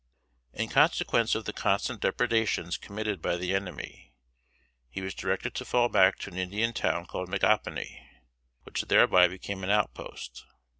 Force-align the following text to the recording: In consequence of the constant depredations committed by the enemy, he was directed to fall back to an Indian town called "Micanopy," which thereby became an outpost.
In 0.53 0.67
consequence 0.67 1.35
of 1.35 1.45
the 1.45 1.53
constant 1.53 2.01
depredations 2.01 2.75
committed 2.75 3.21
by 3.21 3.37
the 3.37 3.53
enemy, 3.53 4.15
he 4.89 4.99
was 4.99 5.13
directed 5.13 5.53
to 5.53 5.63
fall 5.63 5.89
back 5.89 6.17
to 6.21 6.31
an 6.31 6.39
Indian 6.39 6.73
town 6.73 7.05
called 7.05 7.29
"Micanopy," 7.29 8.01
which 8.63 8.81
thereby 8.81 9.27
became 9.27 9.63
an 9.63 9.69
outpost. 9.69 10.43